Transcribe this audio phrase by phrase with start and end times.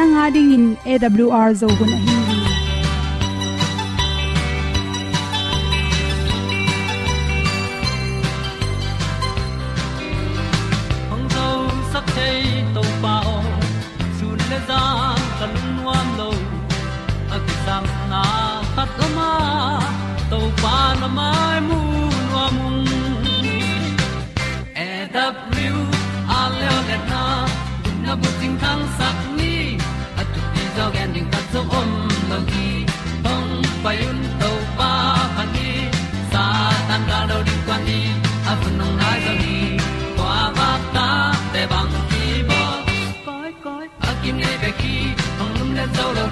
[0.00, 2.20] nanga ding in awr zo gun a hin
[11.10, 11.48] hong zo
[11.92, 12.38] sak chei
[12.76, 13.14] to pa
[14.20, 14.80] sun le za
[15.40, 16.30] kan nuam lo
[17.36, 17.38] a
[18.12, 18.22] na
[18.76, 19.30] khat ma
[20.30, 21.80] to pa na mai mu
[22.30, 22.56] nuam
[26.38, 26.96] a le
[28.06, 28.56] na bu ting
[29.00, 29.29] sak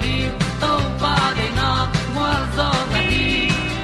[0.01, 0.15] di
[0.61, 1.69] to pa de na
[2.15, 3.25] mo zo ta ni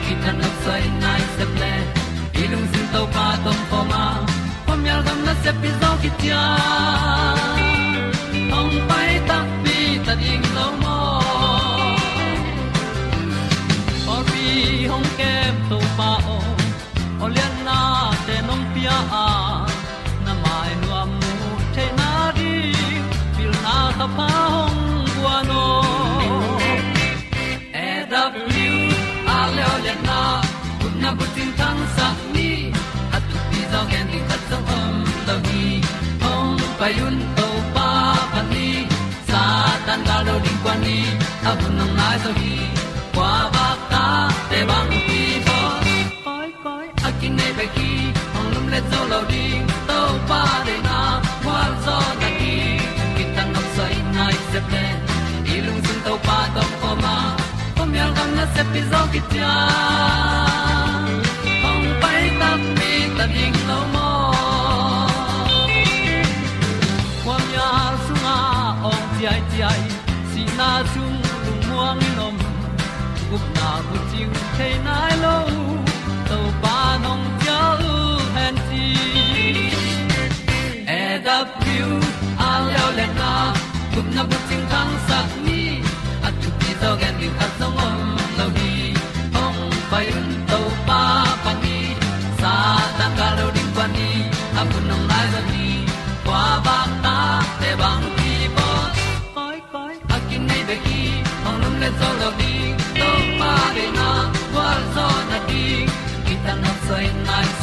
[0.06, 1.74] ki tan nok sai nai se ple
[2.44, 4.04] ilung sin to pa tom pa ma.
[4.66, 6.44] Pom yal gam na se pi zo ki tia
[31.58, 32.50] na bu tin ni
[33.16, 34.94] at ti pi en gen di khat song om
[35.28, 35.66] lo gi
[36.24, 37.90] hong pai un to pa
[38.34, 38.68] pa ni
[39.30, 39.44] sa
[39.88, 41.00] tan ga lo ding kwan ni.
[41.50, 42.54] A bu nang mai so hi
[43.16, 44.06] kwa ba ta
[44.50, 45.58] te bang ki bo
[46.26, 47.92] koi koi a kin nei ba ki
[48.38, 51.00] ong lum le zo lo ding to pa de na
[51.44, 52.56] kwa zo ta ki
[53.16, 54.86] ki tan nok sai nai se pe
[55.56, 57.16] ilung sun to pa tom ko ma.
[57.78, 59.54] Pom yal gam na se pi zo ki tia
[74.58, 75.15] canine.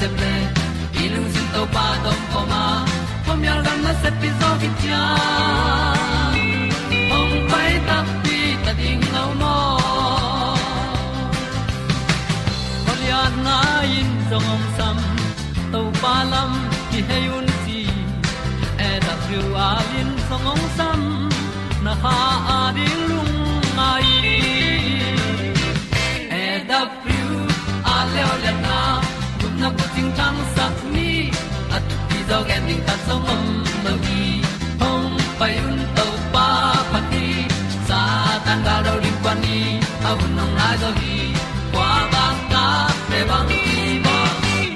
[0.02, 0.34] Se ple
[1.04, 2.62] ilung sin to pa tom poma
[3.26, 5.02] pom yal gam na se pi zo ki tia
[7.18, 9.56] ong pai ta pi ta ding lo mo
[12.90, 13.58] Olian na
[13.98, 14.98] in zong om sam
[15.72, 16.52] to pa lam
[16.90, 17.80] ki hay un ti
[18.88, 21.00] e da thru a lin zong om sam
[21.84, 22.16] na ha
[22.56, 23.31] a ding lung
[29.94, 31.10] ting tang sat ni
[31.76, 33.44] at ti dog ending ta zong om
[33.84, 34.22] lo gi
[34.80, 35.08] hong
[35.38, 36.46] pai un to pa
[36.92, 37.26] pa ti
[37.88, 38.00] sa
[38.44, 39.58] tan ga do ri pa ni.
[40.08, 41.16] A un nong lai do gi
[41.74, 42.64] kwa ba ta
[43.08, 43.76] pe bang ti
[44.06, 44.16] ba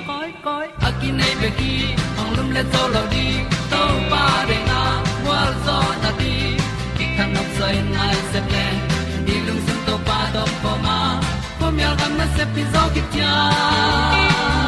[0.09, 1.75] koi koi a ki nei be ki
[2.21, 3.27] ong lum le zo lo di
[3.73, 4.81] to pa de na
[5.27, 6.35] wa zo na di
[6.97, 8.67] ki kan nok sai nai se ple
[9.27, 10.99] ni lung sun to pa do po ma.
[11.59, 13.35] Po mi al gam na se pi zo ki tia
[14.13, 14.66] hong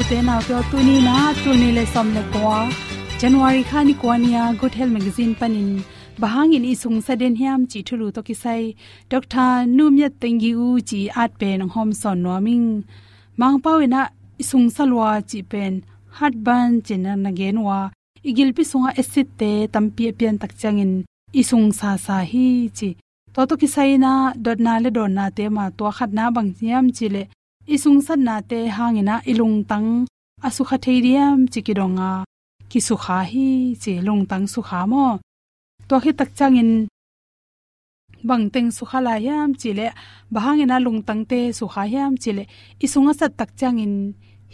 [0.00, 2.72] umi ute na pyo tuni na tuni le som le kwa
[3.20, 5.82] january khani kwania good health magazine panin
[6.20, 8.64] bahangin isung saden hiam chi thulu to kisai
[9.10, 12.68] dr numyat tengi u chi at pen hom son noming
[13.40, 14.02] mang pawina
[14.42, 15.74] isung salwa chi pen
[16.16, 17.78] hat ban chin na gen wa
[18.28, 20.92] igil pi sunga acid te tampi pian tak changin
[21.40, 22.46] isung sa sa hi
[22.78, 22.88] chi
[23.34, 24.12] to to kisaina
[24.44, 27.22] dot na le don na te ma to khat na bang chiam chile
[27.74, 29.88] isung san na te hangina ilung tang
[30.46, 32.10] asu kha theiriam chikidonga.
[32.70, 33.48] Ki su kha hi
[33.82, 35.06] che lung tang su kha mo
[35.88, 36.70] to khi tak changin
[38.28, 39.86] bang teng su khala yam chile
[40.34, 42.44] bahangena lung tang te su kha yam chile.
[42.84, 43.94] Isunga sat tak changin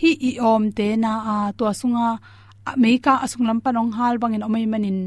[0.00, 2.08] hi i om te na a to sunga
[2.82, 4.98] meika asung lam panong hal bangin omai manin.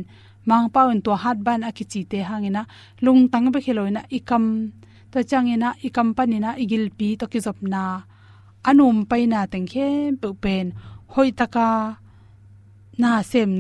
[0.50, 2.62] Mang paun to hat ban akichi te hangena
[3.06, 4.46] lung tang be kheloina ikam
[5.12, 7.82] to changena company na igil pi to ki zop na
[8.70, 9.88] anum paina tengkhe
[10.22, 10.66] pe pen
[11.14, 11.68] hoi taka
[13.02, 13.52] na sem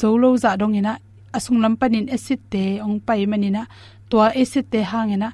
[0.00, 0.92] zolo za dongina
[1.36, 3.62] asung lam panin acid te, ong pai manina.
[4.10, 5.28] To acid te hangena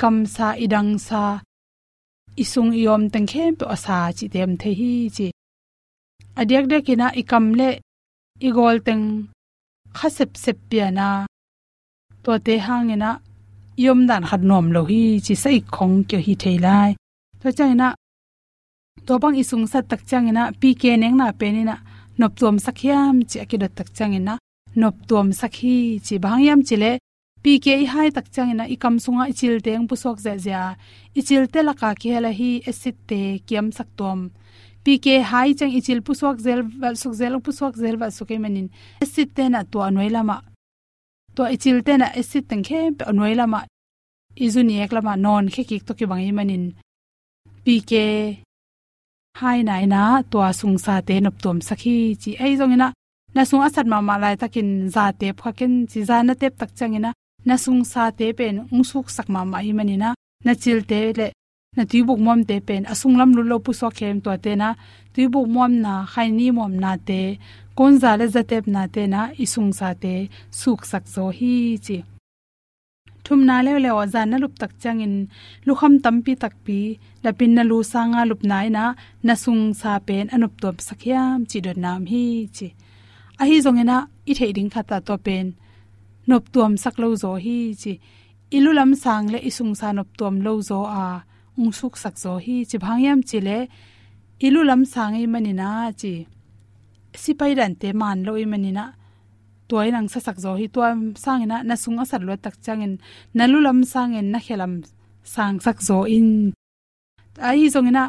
[0.00, 1.40] kam sa idang sa
[2.42, 5.26] isung iom tengkhe, pe asa chi tem the hi chi.
[6.40, 7.70] Adiak de kina i kam le
[8.46, 9.04] i gol teng
[9.98, 11.26] khasep sep piana
[12.22, 13.10] to te hangena
[13.84, 16.90] yom dan khat nom lo hi chi sai khong kyo hi theilai
[17.40, 17.88] to changina
[19.06, 21.76] to bang isung sat tak changina pk neng na penina
[22.18, 24.34] nop tuam sakhiam chi akidot tak changina
[24.80, 25.76] nop tuam sakhi
[26.06, 26.92] chi bangyam chile.
[27.44, 30.60] Pk hai tak changina ikam sunga ichil teng pusok za za
[31.18, 34.18] ichil te laka ki hela hi acid te kiam sak tom
[34.84, 38.68] pk hai chang ichil pusok zel wal suk zel, pusok zel wa suke manin
[39.04, 40.36] acid te na to anoi lama
[41.38, 43.60] to ichil te na acid teng khe pe anoi lama
[44.44, 46.64] izuni ek lama non khe kik to ki bangi manin
[47.64, 47.92] pk
[49.40, 50.02] hai nai na
[50.32, 52.88] to sung sa te nop tom sakhi chi ai zong ina
[53.34, 56.70] na sung asat ma ma lai takin za te phakin chi za na tep tak
[56.78, 57.10] changina
[57.48, 60.08] na sung sa te pen ung suk sak ma ma hi manina
[60.46, 61.26] na chil te le
[61.76, 64.52] na tu buk mom te pen asung lam lu lo pu so khem to te
[64.62, 64.68] na
[65.14, 67.20] tu buk mom na khai ni mom na te
[67.78, 70.14] kon za le za tep na te na isung sa te
[70.60, 71.54] suk sak zo hi
[71.86, 71.98] chi.
[73.24, 75.14] Thum na le le wa na lup tak chang in
[75.66, 76.78] lu kham tam pi tak pi
[77.24, 78.84] la pin na lu sa nga lup nai na
[79.26, 82.24] na sung sa pen anup top sakhyam chi do nam hi
[82.56, 82.68] chi.
[83.40, 83.98] A hi zong zongena
[84.30, 85.46] i thei ding khata to pen
[86.28, 87.92] nop tuam sak lo zo hi chi.
[88.56, 91.06] Ilu lam sang le isung sa nop tuam lo zo a
[91.60, 92.76] ung suk sak zo hi chi.
[92.84, 93.58] Bhangyam chi le
[94.46, 95.70] ilu lam sang e i manina
[96.00, 96.14] chi
[97.14, 98.94] sipai dan te man lo imanina.
[99.68, 102.98] Tuai nang sa sak zo hi tuam sangina na sung asat lo tak changin.
[103.36, 104.84] Nalulam sangin, na khelam
[105.24, 106.52] sang sak zo in.
[107.48, 108.04] Ai zongina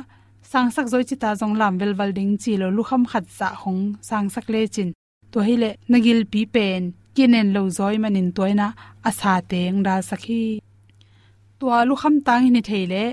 [0.51, 3.25] sang sak zoi chi ta zong lam vel wal ding chi lo lu kham khat
[3.37, 4.89] sa hong sang sak le chin.
[5.31, 6.81] To hi le nagil pi pen,
[7.15, 8.67] kinen lo zoi manin toina
[9.09, 10.43] asa teng da sakhi.
[11.59, 13.03] To lu kham tang ni theile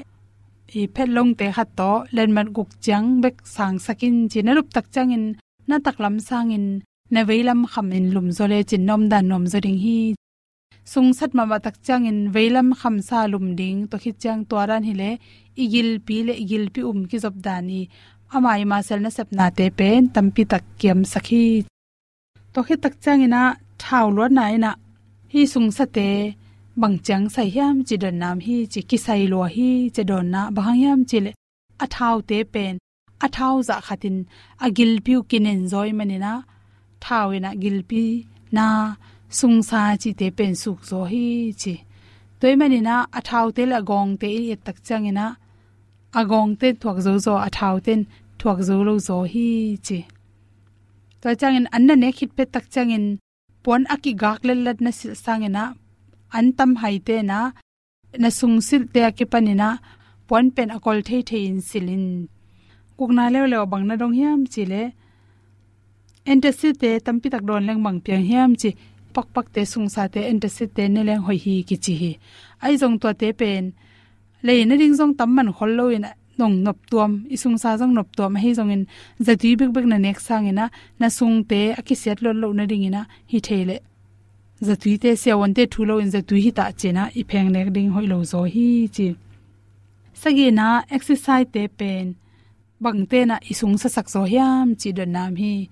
[0.79, 4.69] i phet long te khat to, len man guk chang bek sang sakin chin lup
[4.77, 5.25] tak changin
[5.69, 6.67] na tak lam sangin
[7.13, 9.99] na veilam kham in lum zole chin nom dan nom zoding hi.
[10.93, 14.41] Sung sat ma ba tak chang in veilam kham sa lum ding, to khit chang
[14.51, 15.11] toran hi le,
[15.63, 17.81] igil pi le igil pi um ki job dani
[18.35, 21.47] amai ma sel na sep na te pen tampi tak kiam sakhi
[22.53, 23.43] to khit tak chang ina,
[23.83, 24.73] thau lo na ina.
[25.33, 26.09] Hi sung sa te,
[26.81, 30.27] bang chang sai hiam chi don nam hi, chi ki sai lo hi, che don
[30.35, 31.31] na bang hiam chi le
[31.85, 32.75] a thau te pen
[33.25, 34.17] athau thau za khatin,
[34.65, 36.33] agil piu kinen zoi manina
[37.03, 38.05] thawina gilpi
[38.57, 38.67] na
[39.39, 41.27] sungsa chi te pen suk zo hi
[41.61, 41.75] chi.
[42.41, 45.27] Toy manina athau te la gong te i tak changena,
[46.21, 48.01] agong te thuak zo zo athau ten
[48.41, 49.49] thuak zo lo zo hi
[49.87, 49.99] chi.
[51.21, 53.07] To changin, anna ne khit pe tak changin
[53.67, 55.65] pon aki gak le lat na sil sangena
[56.39, 57.39] antam hai te na
[58.23, 59.69] na sung sil te ake panina
[60.29, 62.07] pon pen akol thei thein silin
[62.99, 64.83] kukna le le bang na dong hiam chi le.
[66.31, 68.71] Entacid te tampi tak don leng bang piang hiam chi,
[69.15, 72.13] pak pak te sung sa te entacid te ne leng hoi hi ki chi hi.
[72.65, 73.65] Ai jong to te pen,
[74.47, 76.07] le na ding jong tam man khol lo in
[76.39, 78.83] nong nop tuam isung sa jong nop tuam, hei jong in
[79.27, 80.67] zati bik bik na nek sang ina,
[81.01, 83.79] na sung te aki set lo lo na ding ina, hi thele
[84.61, 87.91] zatui te se won te thulo in zatui hi ta chena i pheng nek ding
[87.95, 89.09] hoi lo zo hi chi.
[90.15, 92.15] Sagi na, exercise te pen
[92.81, 95.69] bằng tên à isung sa sak zo hiam, chi do nam hi.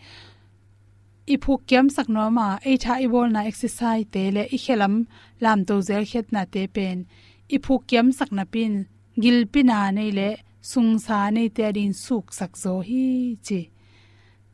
[1.26, 4.58] I phu kem sak no ma e tha i bol na exercise te le i
[4.64, 5.04] khelam,
[5.40, 7.04] lam to zel khet na te pen.
[7.48, 8.74] I phu kem sak na pin,
[9.22, 10.30] gil pina nei le,
[10.60, 13.60] sung sa nei te din suk sak zo hi, chi.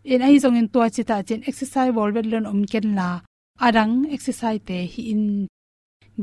[0.04, 3.11] In ai zong in to chi ta chen exercise bol vel lon om ken la
[3.66, 5.25] arang exercise te hi in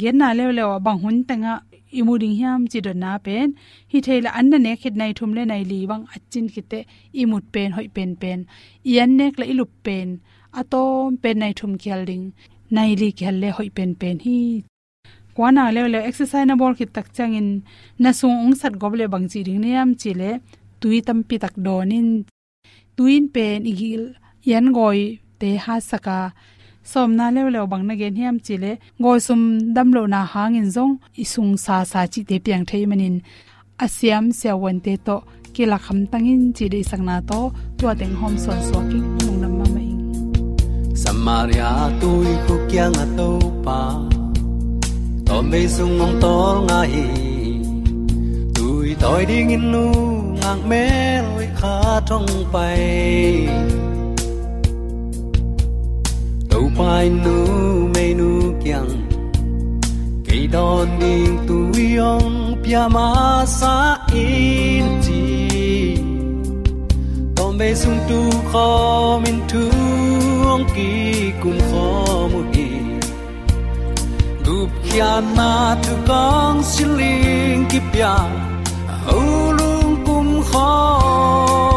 [0.01, 1.53] gen na le le bang hun tanga
[1.99, 3.47] imuding hiam chi do na pen
[3.91, 6.79] hi theila an na ne khit nai thum le nai li wang achin khite
[7.21, 8.39] imut pen hoi pen pen
[8.91, 10.07] ian nek la ilup pen
[10.59, 12.25] atom pen nai thum kyal ding
[12.75, 14.39] nai li kyal le hoi pen pen hi.
[15.35, 17.49] Kwana le le exercise na bol khit tak changin
[18.03, 20.31] na sung ong sat goble bang chi ding niam chi le
[20.81, 22.09] tui tam pi tak donin.
[22.95, 24.03] Tuin pen igil,
[24.49, 25.01] yan goi,
[25.39, 26.17] te ha saka
[26.91, 28.71] som na le lew bang na gen hiam chile
[29.03, 29.41] go sum
[29.75, 33.15] dam lo na hang in zong, isung sa sa chi te piang thei manin.
[33.85, 35.17] Asiam se wan te to,
[35.55, 37.39] kila kham tang in chi de sang na to,
[37.77, 39.89] tua teng hom son so ki mong nam ma mai
[41.03, 43.29] samaria tôi khu kyang a to
[43.65, 43.79] pa.
[45.27, 46.35] Tom be sung ngong to
[46.67, 47.07] nga hi.
[48.55, 49.85] Tôi toi ding in nu
[50.41, 50.85] ngang me
[51.27, 51.75] loi kha
[52.09, 52.81] thong pai
[56.57, 57.45] tàu bay nu
[57.95, 58.89] mê nu kyang
[60.27, 61.55] cây đòn đi tu
[61.97, 65.97] yong pia ma sa in chi.
[67.35, 69.61] Tom be sung tu kho min tu
[70.47, 72.67] ong ki kum kho mu hi
[74.45, 78.15] gup kya na tu kong siling ki pia
[79.07, 81.76] au lung kum kho.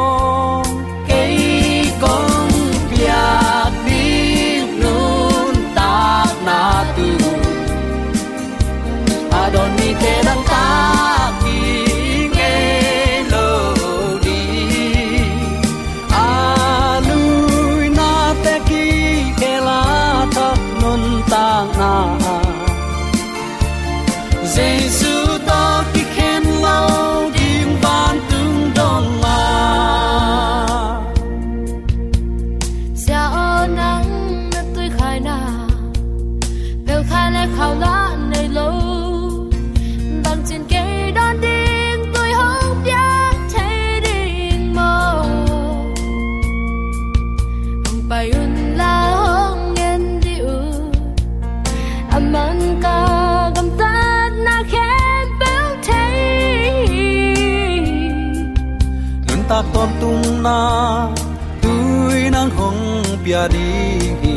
[37.60, 38.72] Hào lá nơi lâu.
[40.24, 45.24] Bằng trên cây đón điên tôi không biết thấy điên màu
[47.84, 50.48] không phải un la hong nên điệu
[52.10, 56.88] aman ca gầm tát na khen béo thấy
[59.28, 61.08] nâng ta tôm tung na
[61.62, 64.29] tôi nang hong bia đi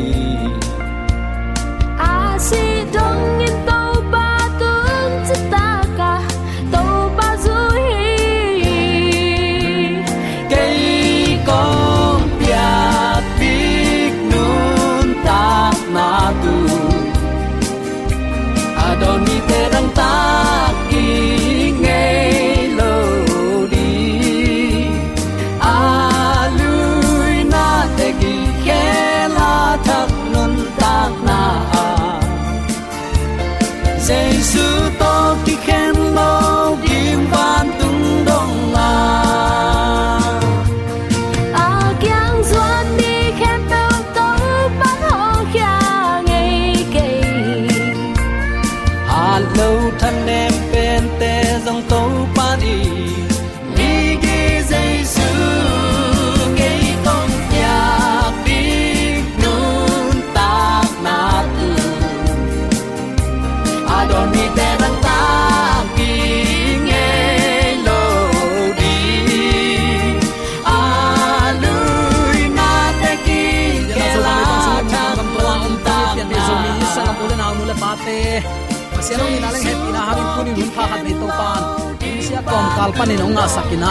[80.64, 81.62] habin puni pha khat be to pan
[82.08, 83.90] in sia kom kal panin onga sakina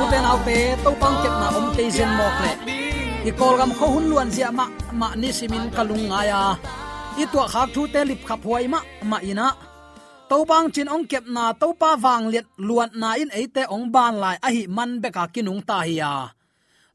[0.00, 2.52] uten autte to pang ket na om te zen mok le
[3.28, 4.66] i kol gam kho hun luan zia ma
[5.00, 6.40] ma ni simin kalung ngaya
[7.22, 9.46] i to khak thu te lip khap huai ma ma ina
[10.30, 13.86] to bang chin ong kep na to pa wang liet luan na in eite ong
[13.94, 16.12] ban lai a hi man be ka kinung ta hi ya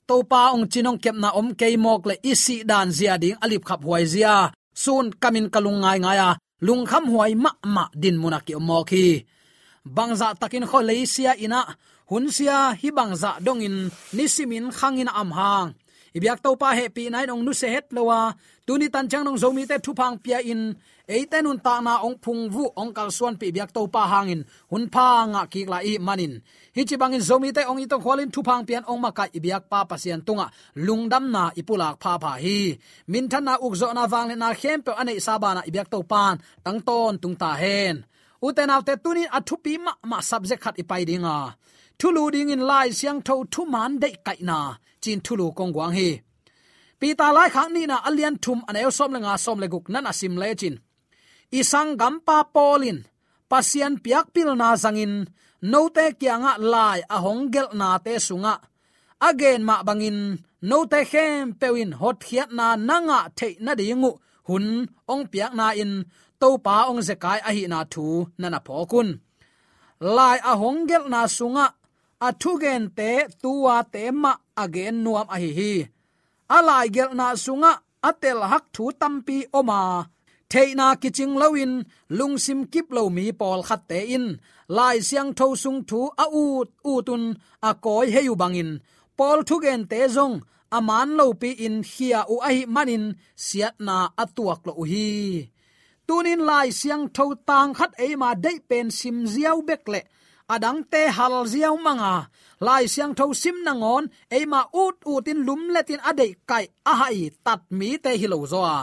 [0.10, 3.63] to pa ong chinong kep na om ke mok le isi dan zia ding alip
[3.70, 4.36] khap huai zia
[4.84, 6.29] sun kamin kalung ngai ngaya
[6.66, 9.06] lung kham huai ma ma din munaki mo khi.
[9.96, 11.60] Bangza takin kho leisia ina
[12.10, 13.75] hunsia hi bangza dongin
[14.18, 15.70] nisimin khangin amhang
[16.18, 18.20] ibyak to pa he pi nai ong nu se het lowa
[18.68, 20.63] tuni tan chang nong zomi te thu phang pia in.
[21.10, 24.42] Eiten un ta na ong phung vu ong kal suan pi byak to pa hangin
[24.72, 26.34] hun pha nga ki la i manin
[26.75, 29.63] hi chi bangin zomi te ong i to khwalin thu phang pian ong maka ibyak
[29.72, 30.48] pa pasian tunga.
[30.86, 32.60] Lungdam na ipulak pha pha hi.
[33.12, 36.36] Min than na uk zo na wang na khem pe ane sabana ibyak to pan
[36.66, 37.96] tang ton tung ta hen.
[38.46, 41.38] Uten autte tunin athupi ma ma subject khat ipai dinga
[42.00, 44.58] thulu ding in lai siang tho thu man dei kai na.
[45.03, 46.10] Chin thulu kong gwang hi.
[47.00, 49.86] Pi ta lai khang ni na alian thum anel som le nga som le guk
[49.94, 50.75] nan asim le chin.
[51.60, 53.00] Isang gampa polin,
[53.50, 55.13] pasian piak pil na zangin
[55.72, 58.56] note kyanga lai a hongel na te sunga.
[59.29, 60.20] Again ma bangin,
[60.70, 64.12] no te khem pewin hot khiat na nanga the na dingu
[64.48, 64.65] hun
[65.12, 65.94] ong piak na in
[66.39, 68.06] to pa ong zekai a hi na thu
[68.39, 69.10] nana phokun
[70.15, 71.65] lai a hongel na sunga
[72.28, 73.12] athugen te,
[73.42, 74.32] tuwa te ma
[74.64, 75.74] again nuam a hi hi
[76.56, 77.72] alai gel na sunga,
[78.10, 79.82] atel hak thu tampi oma.
[80.52, 81.74] Theina kiching lawin,
[82.18, 84.26] lungsim kip lo mi pol khat te in.
[84.78, 86.46] Lai siang tho sung thu a u
[86.92, 87.24] u tun
[87.70, 88.72] a koi heyu bangin.
[89.18, 90.36] Pol thugen te zong
[90.78, 93.06] aman lo pi in hia u ahi manin,
[93.46, 95.08] siat na atuak lo hi
[96.10, 100.02] tunin lai siang tho tang khat e ma dei pen sim ziau bekle le
[100.53, 102.15] adang te hal ziaw manga.
[102.65, 104.06] Lai siang tho sim na ngon
[104.38, 108.79] ema ut utin lum letin ade kai a hai tat mi te hilo zo a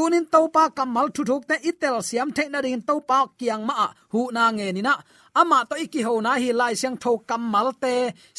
[0.00, 3.74] tunin topa kamal thu thuk te itel siam the na rin topa kiang ma
[4.12, 4.94] hu na nge ni na.
[5.40, 7.94] Ama to iki ho na hi lai siang tho kamal te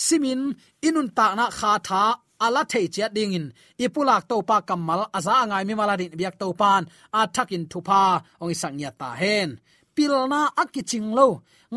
[0.06, 0.42] simin
[0.88, 2.04] inun ta na kha tha
[2.46, 3.46] ala thei che ding in.
[3.86, 6.84] Ipulak to pa kamal aza ngai mi mala din biak to pan
[7.20, 8.02] a thakin thupa,
[8.42, 9.50] ong sang ya ta hen.
[9.96, 11.28] Pilna akiching lo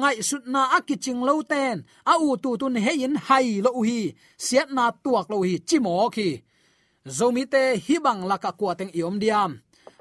[0.00, 1.76] ngai sut na akiching lo ten
[2.12, 4.00] a u tu tun he in hai lo hi.
[4.44, 6.28] Siat na tuak lo hi chimo khi.
[7.16, 9.52] Zomi te hibang laka kwa teng iom diam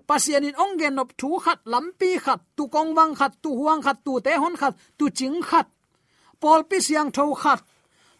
[0.07, 3.97] pasian in ongen nop thu khat lampi khat tu kong wang khat tu huang khat
[4.05, 5.67] tu te hon khat tu ching khat
[6.41, 7.59] pol pi siang tho khat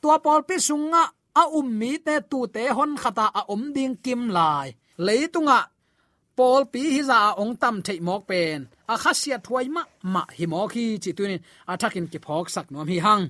[0.02, 1.04] tua pol pi sunga
[1.42, 4.68] a um mi te tu te hon khata a om ding kim lai.
[5.06, 5.58] Leitunga
[6.38, 8.60] Paul pi hi za ong tam thei mok pen
[8.94, 12.68] a khasia thwai ma ma hi mo khi chi tunin a thakin ki phok sak
[12.74, 13.24] nom hi hang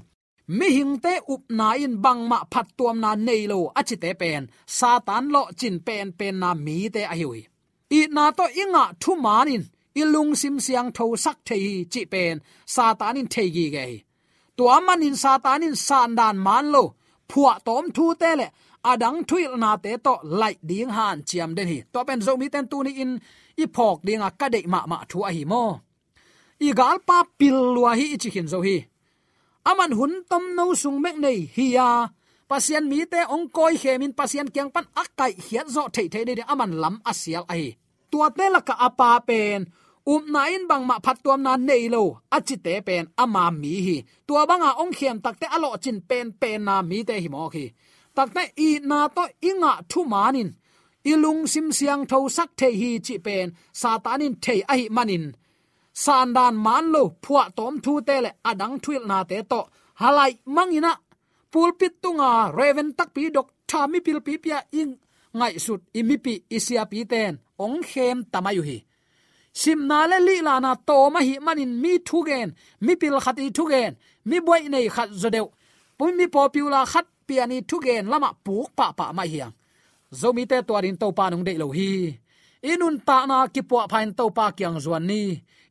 [0.58, 3.82] mi hing te up na in bang ma phat tuam na nei lo a à,
[3.88, 4.42] chi te pen
[4.78, 7.42] satan lo chin pen pen na mi te à a hiwi
[7.98, 9.64] i na to inga thu manin
[10.02, 12.36] ilung sim siang tho sak thei chi pen
[12.74, 13.86] satanin thei gi ge
[15.24, 16.84] sa tanh in san dan man lo
[17.30, 18.48] phua tom thu te le
[18.92, 21.78] adang thuil na te to light ding han chiam den hi.
[21.94, 23.12] To pen zo mi ten tu ni in,
[23.64, 25.64] i phok ding a ka de ma ma thu a hi mo.
[26.68, 28.78] I gal pa pil lua hi chi hin zo hi.
[29.70, 31.90] Aman hun tom no sung mek nei hi ya.
[32.50, 36.44] Pasian mi te ong koi khemin pasian kyang pan akai hiat zo thei thei de
[36.54, 37.66] aman lam asial ai
[38.14, 39.62] tua te la ka apa pen.
[40.06, 42.04] Um na in bang ma phat tuam na nei lo.
[42.36, 43.98] Achi te pen ama mi hi.
[44.28, 47.50] Tua banga ong khiam tak te alo chin pen pen na mi te hi mo
[47.54, 47.66] khi
[48.16, 48.30] tak
[48.68, 50.50] i na to inga thu manin.
[51.12, 53.48] Ilung sim siang tho sak the hi chi pen
[53.82, 55.26] satanin thei a hi manin.
[56.04, 59.62] Sandan man lo phua tom thu te le adang thuil na te to.
[60.02, 60.92] Halai mangina
[61.52, 64.90] pulpit tunga reven tak pi dok, tha mi pil pi pia in
[65.38, 68.78] ngai sut imipi isia pi ten, ong khem tamayu hi
[69.54, 72.50] sim na le li la na to ma hi manin mi thu gen,
[72.86, 73.94] mi pil khati thu gen,
[74.30, 75.48] mi boy nei khat zodeu
[76.00, 76.12] deu.
[76.18, 76.42] Mi po
[76.94, 79.54] khat piani thu gen lama puk pa pa mai hiang.
[80.20, 81.92] Zomi te to rin to pa nong de lo hi.
[82.72, 85.24] Inun ta na ki po phain to pa kyang zuan ni.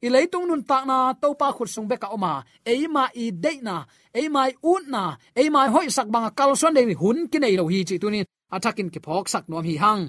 [0.05, 2.33] I leitung nun ta na to pa khut sung be ka oma.
[2.67, 3.77] Ei ma i de na.
[4.19, 5.05] Ei mai un na.
[5.41, 8.09] Ei mai hoi sak banga kal son de hun ki nei lo hi chi tu
[8.11, 8.21] ni.
[8.55, 10.03] Atakin ki phok sak nom hi hang.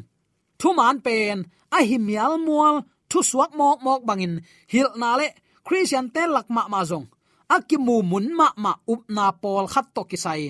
[0.59, 1.37] Thu man pen.
[1.75, 2.75] A hi mial mual.
[3.09, 4.33] Thu suak mok mok bangin.
[4.71, 5.27] Hil na le.
[5.65, 7.07] Christian te lak ma ma zong.
[7.55, 10.41] Akimu mun ma ma up na pol khat to ki sai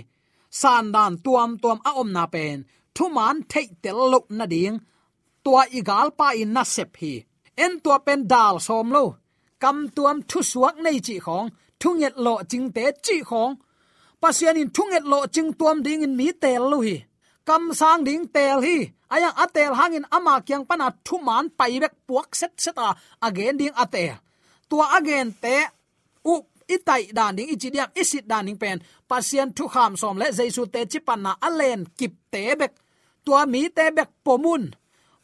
[0.62, 2.58] san dan tuam tuam a om na pen.
[2.96, 4.76] Thu man thei tel lo na ding.
[5.44, 7.14] Tua igal pa in na sep hi.
[7.64, 9.04] En tua pen dal som lo.
[9.62, 11.48] Kam tuam thu suak nei chi khong.
[11.82, 13.54] Thunget lo ching te chi khong.
[14.22, 16.98] Pasian in thunget lo ching tuam ding in mi tel lo hi.
[17.48, 18.78] Kam sang ding tel hi.
[19.16, 22.88] Aya atel hangin ama kyang pana thuman pai bek puak set seta
[23.28, 24.16] again ding atel
[24.74, 25.58] tua again te
[26.26, 26.36] u
[26.76, 28.82] itai dan ding ichidiak isit dan ding pen.
[29.10, 32.74] Pasien thu kham som le jaisu te chipan na alen kip te bek.
[33.26, 34.64] Tua mi te bek pomun.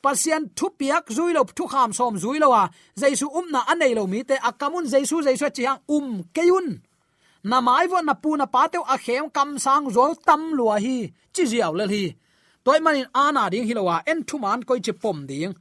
[0.04, 2.64] Pasien thu piak zui lo, thu kham som zui lo wa
[3.02, 6.68] jaisu um na anei lo mi te akamun jaisu jaisu chiang um keyun.
[7.44, 10.76] Na mai vo na pu na pa teu a khem kam sang zol tam lua
[10.86, 10.98] hi,
[11.34, 12.04] chi ziaw le hi.
[12.66, 15.54] Toy manin ana ding hilowa en thu man koi chi pom ding.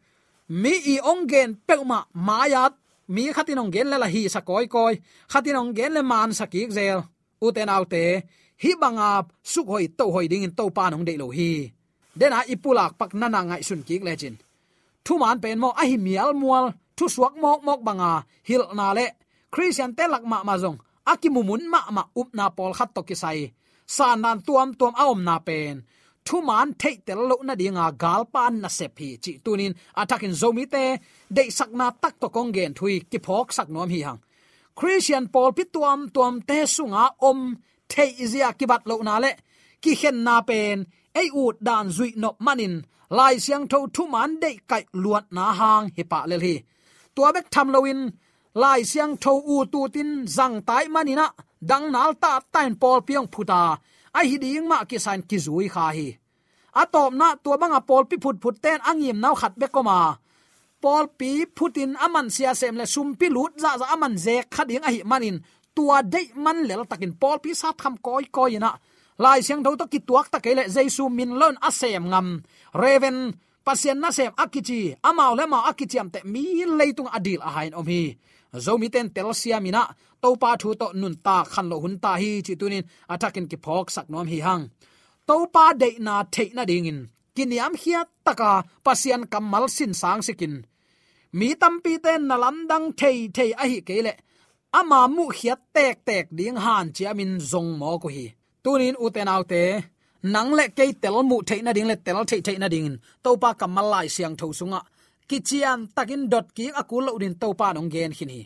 [0.49, 2.65] Mi i ongen peuma maya
[3.15, 4.95] mi khatin ong gen la hi sa koi koi.
[5.33, 6.99] Khatin ong gen le man sa ki zel.
[7.45, 8.05] Uten autte
[8.63, 9.11] hi banga
[9.43, 11.51] su hoi, to hoi ding in to pa nong de lo hi.
[12.19, 14.39] Dena ipulak pak nana ngai sun ki legend
[15.09, 16.67] thu man pen mo, a hi mial mual,
[16.97, 18.13] thu suak mok mok banga
[18.49, 19.07] hil na le.
[19.55, 20.77] Christian telak ma ma zong
[21.13, 23.41] akimumun ma ma up na pol khat to ki sai.
[23.97, 25.75] Sa nan tuam tuam aom na pen
[26.29, 30.35] thu man thei tel lo na dinga gal pan na se phi chi tunin atakin
[30.41, 30.85] zomi te
[31.37, 34.21] de sakna tak to kong gen thui, ki phok sak nom hi hang.
[34.79, 37.41] Christian paul pi tuam tuam te sunga om
[37.93, 39.33] thei izia ki bat lo na le.
[39.83, 40.79] Ki hen na pen,
[41.21, 42.75] ei u dan zui no manin,
[43.19, 46.55] lai siang tho thu man de kai luat na hang hi pa le hi.
[47.15, 48.01] Tua bek tham loin
[48.63, 51.27] lai siang tho u tu tin zang tai manina,
[51.71, 53.63] dang nal ta tain paul piang phuta.
[54.19, 56.09] Ai hi ding ma ki san ki zui kha hi
[56.83, 59.83] atop na tua banga pol pi phut phut ten angim nau khat bek ko
[60.83, 64.85] pol pi phutin aman sia sem le sum pi lut za za aman ze khading
[64.89, 65.37] a hi manin.
[65.77, 68.71] Tua de man lel takin pol pi sa tham koi koi na.
[69.23, 72.29] Lai siang tho to ki tuak ta kele jesu min lon asem ngam.
[72.83, 73.19] Reven,
[73.67, 76.43] pasien na sem akichi, amao le ma akichi am te mi
[76.79, 78.03] leitung adil a hain om hi.
[78.65, 79.59] Zomi ten tel sia
[80.23, 82.85] to pa thu to nun ta khan lo hun ta hi chi tunin.
[83.13, 84.65] Atakin ki phok sak nom hi hang
[85.29, 87.01] topa de na the na ding in
[87.37, 88.53] kiniam hia taka
[88.85, 90.55] pasian kamal sin sang sikin.
[91.39, 94.13] Mi tampi te na landang thei thei a hi kele
[94.79, 98.27] ama mu hia tek tek ding han chiamin zong mo ko hi.
[98.65, 99.63] Tunin uten autte
[100.33, 102.89] nang le ke tel mu thei na ding le tel thei thei na ding
[103.25, 104.81] topa kamal lai siang tho sunga.
[105.29, 108.41] Kichian takin dot ki akul lo din to nong gen khini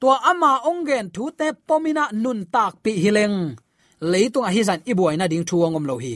[0.00, 3.38] tua ama ong gen thu te pomina nun tak pi hileng
[4.00, 6.14] leitung a hi zan ibuai na ding thuangom lo hi.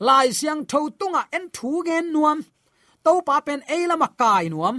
[0.00, 2.38] Lai siang tho tunga en thu gen nuam.
[3.04, 4.76] To pa pen e lama kai nuam.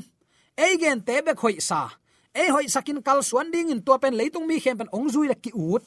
[0.58, 1.82] E gen te be khoi sa.
[2.41, 5.27] E hoi sakin kal suan ding in tua pen leitung mi khem pen ong zui
[5.32, 5.84] la ki ut.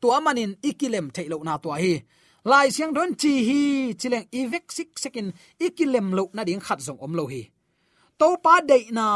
[0.00, 1.94] Tua manin ikilem thailo na tua hi.
[2.50, 3.60] Lai siang don chi hi
[4.00, 5.28] chileng ivek sik sekin
[5.66, 7.42] ikilem lo na ding khat zong om lo hi.
[8.18, 9.06] To pa de na,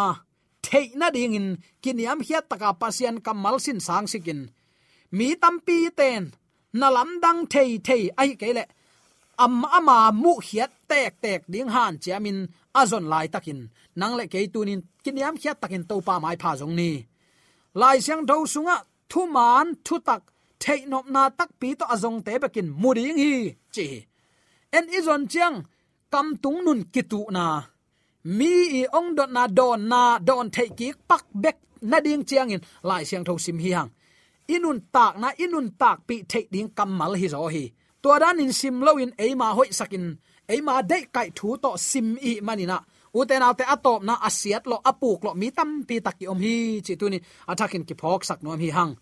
[0.66, 1.48] thei na ding in
[1.82, 4.40] kiniam hiat taka pasian kamal sin sang sikin.
[5.16, 6.22] Mi tampi ten
[6.72, 8.64] na lam dang thei thei ai kele
[9.44, 12.38] am ama mu hiat tek tek ding han chiamin
[12.80, 13.60] azon lai takin.
[13.96, 16.90] Nang le ke tunin kiniam hiat takin to pa mai pha jong ni.
[17.80, 18.76] Lai siang do sunga,
[19.10, 20.22] thu man, thu tak,
[20.62, 23.34] thei nop na tak pi to azong te bekin muring hi,
[23.74, 23.86] chi.
[24.76, 25.56] En izon chiang,
[26.12, 27.46] kam tung nun kitu na.
[28.38, 31.56] Mi i ong dot na don na don thei ki pak bek
[31.90, 32.60] na ding chiang in.
[32.88, 33.90] Lai siang tho sim hi hang
[34.54, 37.64] inun tak na inun tak pi thei ding kamal hi zo hi.
[38.02, 40.04] Tua dan in sim lo in eima hoi sakin.
[40.52, 42.78] Eima de kai thu to sim i manina
[43.18, 46.54] uten alte atop na asiat lo apuk lo mi tam pi taki om hi.
[46.86, 47.18] Chi tu ni
[47.50, 48.92] athakin ki phok sak nom hi hang.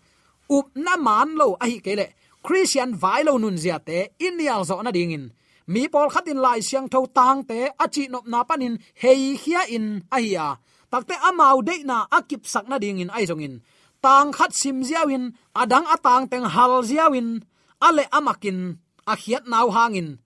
[0.55, 2.05] Up na man lo a hi kele
[2.45, 5.25] christian vai lo nun zia te inial zo na ding in.
[5.73, 9.85] Mi pol khatin lai siang tho tang te achi nop na panin hei hia in
[10.15, 10.47] a hiya
[10.91, 13.55] takte amau de na akip sak na ding in ai jong in
[14.01, 17.43] tang khat sim ziawin adang atang teng hal ziawin.
[17.79, 18.75] Ale amakin,
[19.07, 20.19] a khiat naw hangin.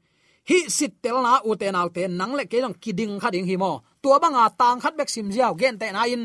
[0.50, 3.56] Hi sit tel na u te naw te nang le ke long kiding khading hi
[3.56, 3.86] mo.
[4.02, 6.24] Tua banga tang khat bek sim ziaw gen te na in.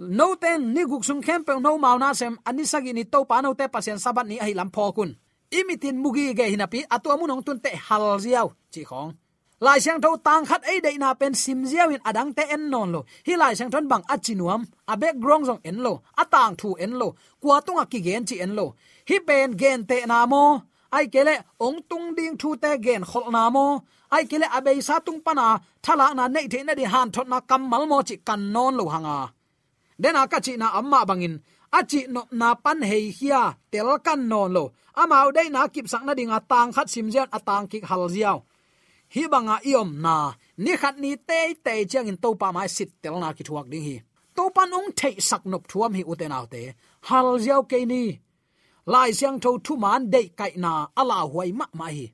[0.00, 3.24] No ten ni guk sung khem pe no mau na sem ani sagi ni to
[3.30, 5.10] pa no te pasien sabat ni ai lam pho kun
[5.58, 8.48] imitin mugi ge hinapi atu amunong tun te hal ziaw.
[8.72, 9.10] Chi khong
[9.60, 12.70] lai sang tho tang khat ei dei na pen sim zia win adang te en
[12.72, 13.00] non lo.
[13.26, 14.60] Hi lai sang thon bang achinuam,
[14.92, 15.92] a bek grong jong en lo
[16.22, 17.08] atang thu en lo
[17.42, 18.66] kwa tunga ki gen chi en lo.
[19.08, 20.42] Hi pen gen te na mo,
[20.96, 21.34] ai kele
[21.66, 23.66] ong tung ding thu te gen khol na mo,
[24.14, 25.46] ai kele abei sa tung pana
[25.84, 28.72] thala na nei the na di han thot na kam mal mo chi kan non
[28.78, 29.18] lo hanga.
[30.02, 31.34] Dena ka chi na amma bangin
[31.78, 34.64] achi no na pan hei hia tel kan non lo.
[35.00, 38.38] Amao dei na kip sang na dinga tang khat sim a atang ki hal ziaw
[39.14, 40.16] hi banga iom na,
[40.64, 43.86] ni khat ni te te chang in topa mai sit tel na ki thuak ding
[43.88, 43.96] hi.
[44.36, 46.62] Topa nong ong thei sak nop thuam hi uten autte
[47.08, 48.02] hal ziaw ke ni.
[48.92, 52.06] Lai siang tho thu man dei kai na ala huai ma mai hi.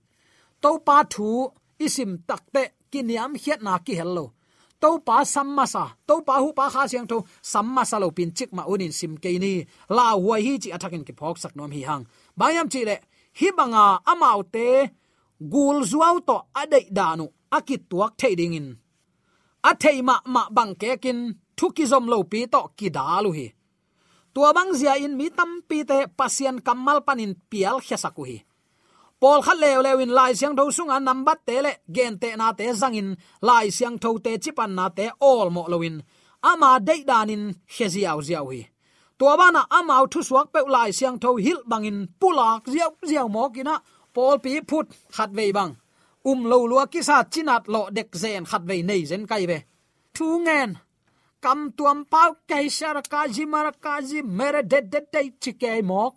[0.63, 1.29] Topa thu,
[1.85, 4.25] isim takte kiniam hiat na ki hello.
[4.83, 5.65] To pa samma
[6.09, 7.19] to pa hu pa kha siang tho
[7.53, 9.55] sammasa lo pin chik ma unin sim ke ni.
[9.97, 12.05] La huai hi chi athakin ki phok sak nom hi hang.
[12.39, 12.97] Bayam chi le,
[13.39, 14.67] hi banga amau te
[15.41, 18.69] gul zuaw to adai danu akit tuak thei ding in
[19.69, 21.19] a thei ma ma bang ke kin
[21.59, 23.47] thuki zom lo pi to ki dalu hi.
[24.35, 28.39] Tua bang zia in mi tam pi te pasien kamal panin pial khesaku hi.
[29.21, 32.67] Pol khat lew lewin lai siang tho sunga number te le, gen te na te
[32.81, 33.09] zangin
[33.49, 35.97] lai siang tho te chipan na te all mo lowin
[36.51, 37.45] ama dei danin
[37.75, 38.63] kheziaw ziaw hi.
[39.19, 43.43] Tua bana amau thu suak pe lai siang tho hil bangin pulak ziaw ziaw mo
[43.55, 43.75] kina
[44.17, 45.73] pol pi phut khat ve bang
[46.31, 49.59] um lo lua ki sa chinat lo dek zen khat ve nei zen kai be
[50.15, 50.71] thu ngen
[51.45, 55.73] kam tuam pau kai sar ka ji mar ka ji mere de de de chike
[55.91, 56.13] mok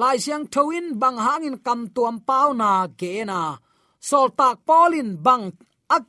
[0.00, 3.40] lai siang thoin bang hangin kam tuam pau na ge na
[4.08, 5.44] sol tak polin bang
[5.96, 6.04] ak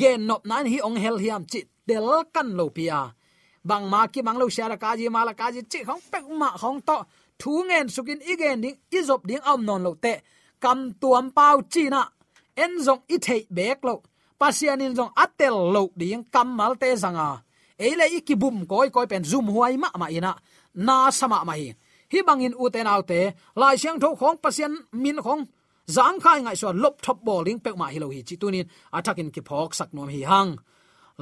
[0.00, 3.00] gen nop nan hi ong hel hiam chi del kan lo pia
[3.68, 6.48] bang ma ki mang lo sar ka ji mala ka ji chi khong pek ma
[6.62, 6.98] khong to
[7.42, 10.14] thu ngen sukin igen ding izop ding am non lo te.
[10.62, 12.02] Kam tuam pau china.
[12.62, 13.94] En jong i thei bek lo.
[14.40, 17.28] Pasian in jong atel lo ding kam mal te zanga.
[17.86, 20.32] Eile ikibum koi koi pen zoom huai ma ma ina.
[20.86, 21.68] Na sama ma hi.
[22.12, 23.20] Hi bangin uten autte
[23.60, 25.42] lai siang tho khong pasian min khong.
[25.96, 28.66] Zang khai ngai so lop thop bowling pek ma hi lo hi chi tunin.
[28.96, 30.50] Atakin ki phok sak nom hi hang.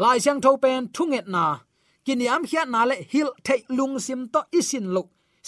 [0.02, 1.44] Lai siang tho pen thunget na.
[2.06, 5.02] Kiniam hiat na le hil thei lung sim to isin lo.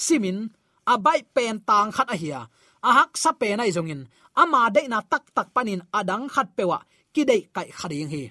[0.05, 0.39] Simin
[0.87, 2.41] abai pen tang khat a hiya
[2.83, 3.07] a.
[3.15, 4.03] Sa pe nai zongin.
[4.35, 6.79] Ama de na tak tak panin adang khat pewa.
[7.15, 8.23] Ki dei kai khading hi.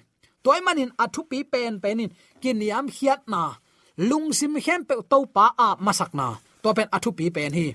[0.42, 2.10] Toy manin athu pi pen penin.
[2.42, 3.42] Kiniam hiat na.
[4.08, 6.26] Lung sim hem pe to pa a masak na.
[6.62, 7.66] To pen athu pi pen hi.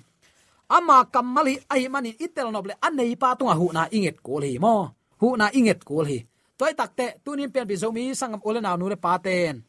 [0.67, 4.75] Ama kamali ai manin itel noble anei pa tunga hu na inget kol hi mo.
[5.21, 6.19] Hu na inget kol hi.
[6.59, 9.63] Toy takte tunin pen bi zomi sangam ole na nu le pa ten.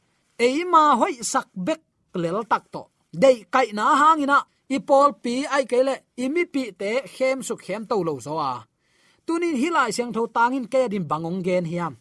[0.47, 1.81] Eima hoi sak bek
[2.23, 2.83] lel tak to.
[3.23, 4.39] Dei kai na hangina
[4.77, 8.55] ipol pi ai kele imi pi te khem su khem to lo zo a
[9.29, 11.93] tunin hilai siang tho tangin ke din bangong gen hiam.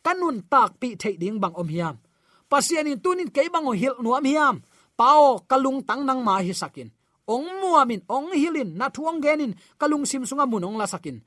[0.00, 2.00] Kanun tak pi the ding bang om hiam.
[2.48, 4.56] Pasian in tunin ke bang o hil nuam hiam.
[4.96, 6.88] Pao kalung tang nang ma hi sakin.
[7.28, 11.20] Ong muamin ong hilin, na thuang genin kalung sim sunga munong la sakin.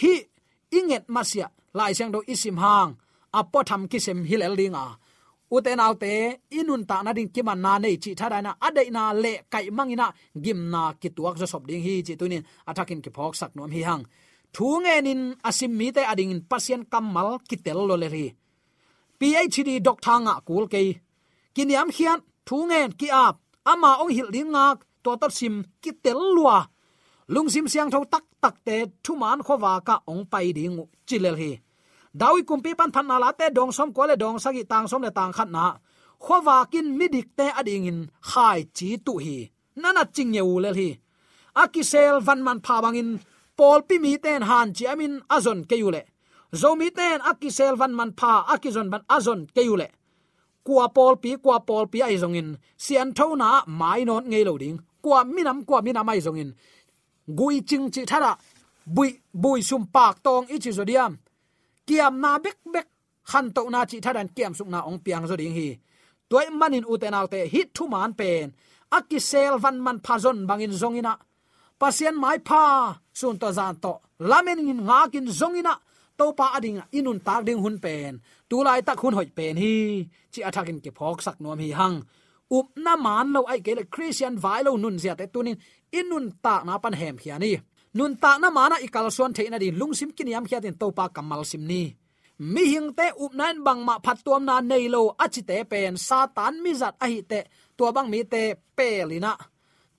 [0.00, 0.14] Hi,
[0.78, 2.94] inget masia, lai siang do isim hang.
[3.34, 4.90] Apo tham kisem hilel dinga à
[5.56, 6.12] uten autte,
[6.58, 8.50] inun ta na ding kiman na nei chi thada na.
[8.66, 10.06] Ade na le kai mangina
[10.44, 12.44] gim na ki tuak zo sob ding hi chi tunin.
[12.70, 14.04] Atakin ki phok sak nom hi hang.
[14.54, 15.08] Thu ngen
[15.48, 18.26] asim mi te ading in pasien kamal kitel lo le ri.
[19.18, 20.80] Phd dok thanga kul ke
[21.54, 23.36] kiniam khian, thu ngen ki ap.
[23.72, 26.58] Ama ong hil ding ngak, to tot sim kitel lua.
[27.34, 30.74] Lungsim siang tho tak tak te thuman khowa ka ong pai ding
[31.08, 31.52] chilel hi
[32.20, 35.02] dawi kumpi pan phan na la te dong som ko le dong sagi tang som
[35.02, 35.64] le tang khat na.
[36.24, 38.00] Khowa kin midik te ading in
[38.30, 39.50] khai chi tu hi.
[39.76, 40.88] Nana ching ye u le hi.
[41.62, 43.10] Akisel van man pha bangin
[43.58, 46.02] pol pi mi ten han chi amin azon ke yule
[46.60, 49.88] zo mi ten akisel van man pha akizon ban azon ke yule
[50.64, 52.48] kwa pol pi, kwa pol pi ai zong in.
[52.84, 54.78] Sian tho na mai non ngei lo ding.
[55.02, 56.50] Kwa minam kwa minam ai zong in.
[57.38, 58.32] Gui ching chi thara
[58.86, 59.08] bui
[59.42, 61.12] bui sum pak tong ichi zodiam
[61.86, 62.88] kiam na bek bek
[63.32, 65.68] han to na chi thadan kiam suk na ong piang zo ding hi.
[66.30, 68.46] Toy manin uten autte hi thu man pen.
[68.96, 71.14] Akisel van man phazon bangin zongina
[71.80, 72.64] pasien mai pha,
[73.20, 73.92] sun to zan to.
[74.30, 75.74] Lamen in nga kin zongina
[76.18, 78.12] to pa ading inun tak ding hun pen.
[78.48, 79.74] Tu lai tak hun hoi pen hi.
[80.32, 81.96] Chi athakin ke phok sak nom hi hang.
[82.56, 85.56] Up na man lo ai ke le christian vai lo nun zia te tunin
[85.98, 87.52] inun tak na pan hem khiani
[87.96, 91.64] nun ta na mana ikal suan theina di lungsim kiniam khia tin topa kamal sim
[91.70, 91.82] ni.
[92.52, 95.94] Mi hing te up nan bang ma phat tuam na nei lo achi te pen
[96.08, 97.40] satan mi zat a hi te
[97.76, 98.42] tua bang mi te
[98.76, 99.32] pelina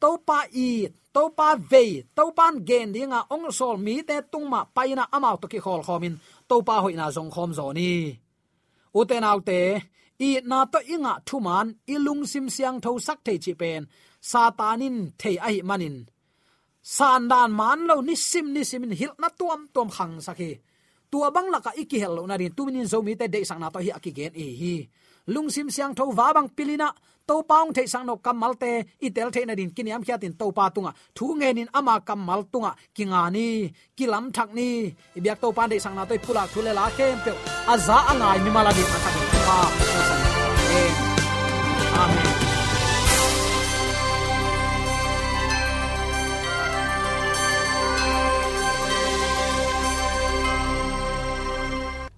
[0.05, 5.47] topa i, topa ve, topan gen dinga ong sol mi te tungma paina amau to
[5.53, 6.15] ki khol khomin,
[6.49, 7.91] topa hoina zong khom zo ni.
[8.99, 9.59] Uten autte
[10.27, 13.81] i na to inga thuman ilung sim siang tho sak thei chi pen,
[14.29, 15.95] satanin thei ai manin
[16.85, 20.51] san dan man lo ni sim ni sim hil na tuam tuam khang sakhi
[21.11, 23.69] tua bang laka iki hel lo na rin tuminin zo mi te de sang na
[23.73, 24.75] to hi aki gen e hi.
[25.33, 26.89] Lung sim siang tho wa bang pilina
[27.27, 28.71] to paung the sang no kamal te.
[29.05, 29.71] I tel the na din.
[29.75, 30.91] Kiniam khia tin to pa tunga.
[31.15, 32.71] Thu nge nin ama kamal tunga.
[32.95, 33.71] Kinga ni.
[33.97, 34.93] Kilam thak ni.
[35.17, 37.31] I biak to pa de sang na to pula thule la khem pe
[37.73, 39.15] aza angai mi mala di ma thak
[39.47, 39.94] pa